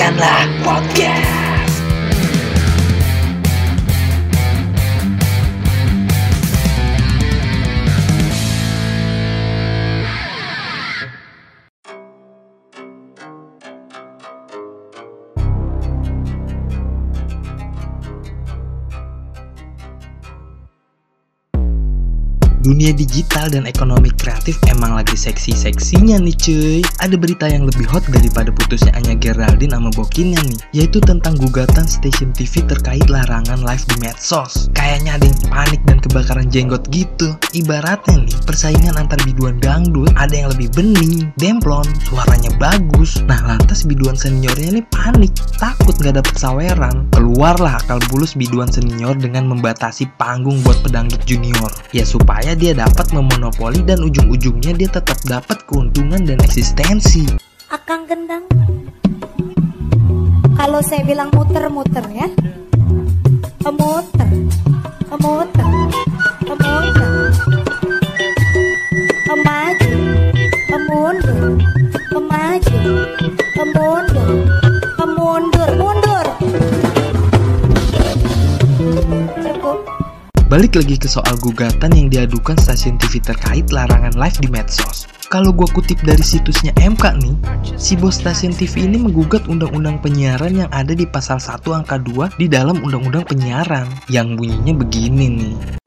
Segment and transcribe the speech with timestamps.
[0.00, 1.43] กันล่ะความแก่
[22.64, 26.80] Dunia digital dan ekonomi kreatif emang lagi seksi-seksinya nih cuy.
[27.04, 31.84] Ada berita yang lebih hot daripada putusnya Anya Geraldine sama Bokinnya nih Yaitu tentang gugatan
[31.84, 34.72] stasiun TV terkait larangan live di medsos.
[34.72, 37.36] Kayaknya ada yang panik dan kebakaran jenggot gitu.
[37.52, 43.20] Ibaratnya nih persaingan antar biduan dangdut Ada yang lebih bening, demplon, suaranya bagus.
[43.28, 47.12] Nah lantas biduan seniornya nih panik Takut gak dapet saweran.
[47.12, 51.68] Keluarlah akal bulus biduan senior dengan membatasi panggung buat pedangdut junior.
[51.92, 57.26] Ya supaya dia dapat memonopoli dan ujung-ujungnya dia tetap dapat keuntungan dan eksistensi.
[57.66, 58.46] Akang gendang.
[60.54, 62.30] Kalau saya bilang muter-muter ya.
[63.58, 64.30] Pemuter.
[65.10, 65.68] Pemuter.
[66.46, 67.12] Pemuter.
[69.26, 69.94] Pemaju.
[70.70, 71.44] Pemundur.
[72.08, 72.80] Pemaju.
[73.54, 74.34] Pemundur.
[74.94, 75.68] Pemundur.
[75.74, 76.03] Mundur.
[80.54, 85.10] Balik lagi ke soal gugatan yang diadukan stasiun TV terkait larangan live di medsos.
[85.26, 87.34] Kalau gue kutip dari situsnya MK nih,
[87.74, 92.38] si bos stasiun TV ini menggugat undang-undang penyiaran yang ada di pasal 1 angka 2
[92.38, 95.83] di dalam undang-undang penyiaran yang bunyinya begini nih.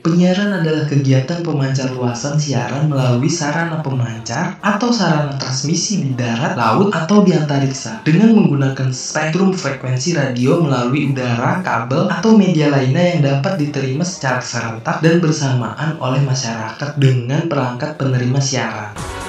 [0.00, 6.88] Penyiaran adalah kegiatan pemancar luasan siaran melalui sarana pemancar atau sarana transmisi di darat, laut,
[6.88, 13.20] atau di antariksa dengan menggunakan spektrum frekuensi radio melalui udara, kabel, atau media lainnya yang
[13.20, 19.19] dapat diterima secara serentak dan bersamaan oleh masyarakat dengan perangkat penerima siaran.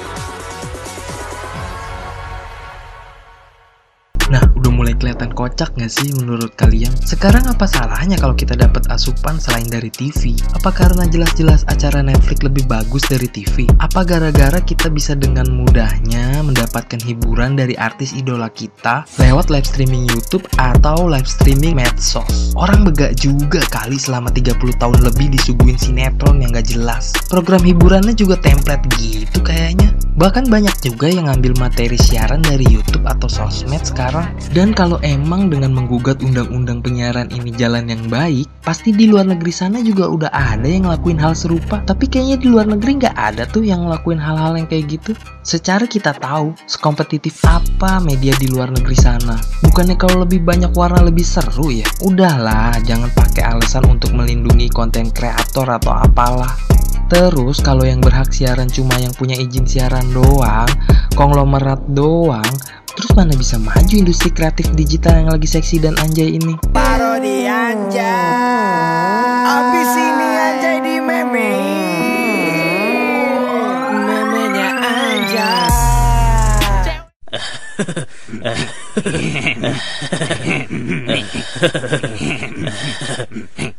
[4.82, 6.90] Mulai kelihatan kocak nggak sih menurut kalian?
[7.06, 10.34] Sekarang apa salahnya kalau kita dapat asupan selain dari TV?
[10.58, 13.70] Apa karena jelas-jelas acara Netflix lebih bagus dari TV?
[13.78, 20.02] Apa gara-gara kita bisa dengan mudahnya mendapatkan hiburan dari artis idola kita lewat live streaming
[20.10, 22.50] YouTube atau live streaming medsos?
[22.58, 27.14] Orang begak juga kali selama 30 tahun lebih disuguhin sinetron yang gak jelas.
[27.30, 29.94] Program hiburannya juga template gitu kayaknya.
[30.12, 34.28] Bahkan banyak juga yang ngambil materi siaran dari YouTube atau sosmed sekarang.
[34.52, 39.48] Dan kalau emang dengan menggugat undang-undang penyiaran ini jalan yang baik, pasti di luar negeri
[39.48, 41.80] sana juga udah ada yang ngelakuin hal serupa.
[41.88, 45.16] Tapi kayaknya di luar negeri nggak ada tuh yang ngelakuin hal-hal yang kayak gitu.
[45.40, 49.40] Secara kita tahu, sekompetitif apa media di luar negeri sana.
[49.64, 51.88] Bukannya kalau lebih banyak warna lebih seru ya?
[52.04, 56.52] Udahlah, jangan pakai alasan untuk melindungi konten kreator atau apalah.
[57.12, 60.64] Terus kalau yang berhak siaran cuma yang punya izin siaran doang,
[61.12, 62.40] konglomerat doang,
[62.96, 66.56] terus mana bisa maju industri kreatif digital yang lagi seksi dan anjay ini?
[66.72, 68.00] Parodi anjay.
[69.44, 71.52] Abis ini anjay di meme
[73.92, 75.68] Memenya anjay